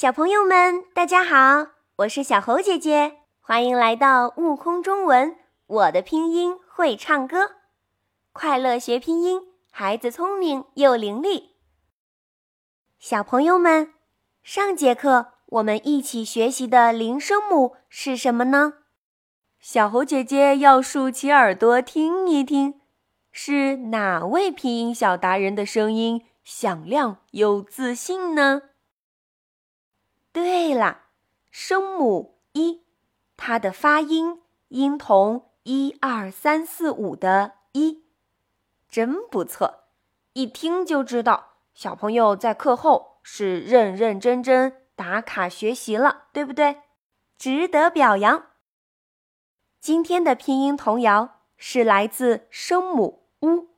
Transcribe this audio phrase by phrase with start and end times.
[0.00, 5.36] 小朋友们，大家好，我是小猴姐姐，欢迎来到悟空中文。
[5.66, 7.56] 我的拼音会唱歌，
[8.32, 11.50] 快乐学拼音，孩子聪明又伶俐。
[12.98, 13.92] 小朋友们，
[14.42, 18.72] 上节课我们一起学习的零声母是什么呢？
[19.60, 22.80] 小猴姐姐要竖起耳朵听一听，
[23.30, 28.62] 是哪位拼音小达人的声音响亮又自信呢？
[30.32, 31.02] 对了，
[31.50, 32.82] 声母一，
[33.36, 38.04] 它的发音音同一二三四五的“一”，
[38.88, 39.84] 真不错，
[40.34, 46.82] 一听就知道小朋友在课后是认认真真打卡学习了，对不对？
[47.36, 48.46] 值得表扬。
[49.80, 53.68] 今天的拼音童谣是来自声母“乌”，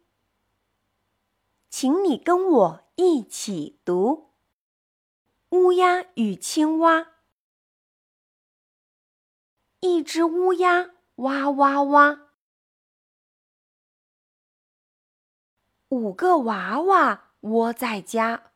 [1.70, 4.31] 请你跟我一起读。
[5.52, 7.12] 乌鸦与青蛙，
[9.80, 12.30] 一只乌鸦哇哇哇，
[15.88, 18.52] 五个娃娃窝在家。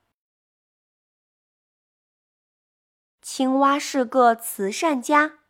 [3.20, 5.41] 青蛙是个慈善家，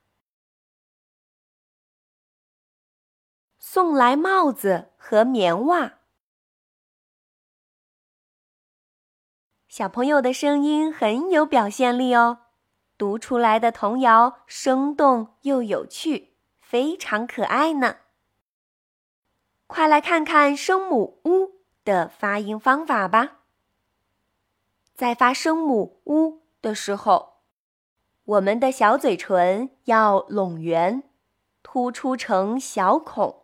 [3.61, 6.01] 送来帽子和棉袜。
[9.77, 12.39] 小朋友的声音很有表现力哦，
[12.97, 16.33] 读出来的童谣生动又有趣，
[16.63, 17.97] 非常可爱呢。
[19.67, 23.41] 快来看看声母“乌”的发音方法吧。
[24.95, 27.41] 在发声母“乌”的时候，
[28.25, 31.03] 我们的小嘴唇要拢圆，
[31.63, 33.43] 突出成小孔，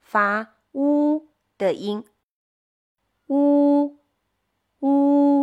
[0.00, 2.06] 发“乌”的音。
[3.26, 3.98] 乌，
[4.80, 4.86] 乌。
[4.86, 5.33] 呜，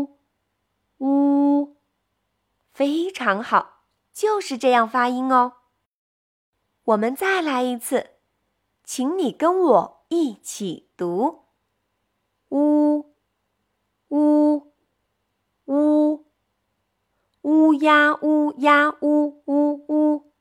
[2.82, 5.54] 非常好，就是这样发音哦。
[6.84, 8.16] 我们再来一次，
[8.84, 11.44] 请你跟我一起读：
[12.50, 13.14] 呜，
[14.08, 14.74] 呜，
[15.66, 16.26] 呜
[17.44, 20.34] 乌鸦乌鸦呜呜呜。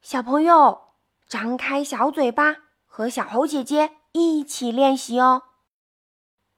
[0.00, 0.94] 小朋友，
[1.28, 5.44] 张开小嘴巴，和小猴姐姐一起练习哦。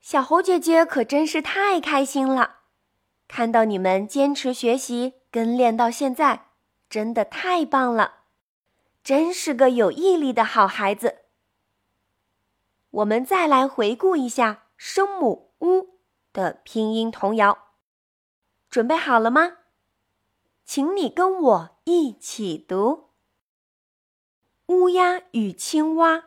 [0.09, 2.61] 小猴姐姐可真是太开心了，
[3.27, 6.50] 看到你们坚持学习跟练到现在，
[6.89, 8.19] 真的太棒了，
[9.03, 11.22] 真是个有毅力的好孩子。
[12.91, 15.99] 我们再来回顾一下声母“乌”
[16.33, 17.73] 的拼音童谣，
[18.71, 19.56] 准备好了吗？
[20.65, 23.09] 请你跟我一起读：
[24.67, 26.27] 乌鸦与青蛙。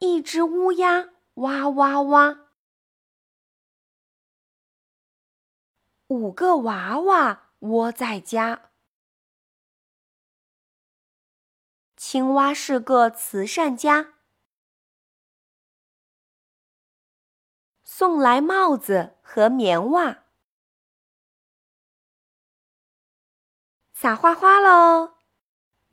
[0.00, 2.50] 一只乌鸦哇哇哇，
[6.06, 8.70] 五个娃娃窝在家。
[11.96, 14.14] 青蛙是个慈善家，
[17.82, 20.26] 送来帽子和棉袜。
[23.92, 25.16] 撒花花喽！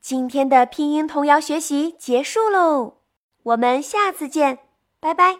[0.00, 3.05] 今天的拼音童谣学习结束喽。
[3.46, 4.58] 我们下次见，
[4.98, 5.36] 拜拜。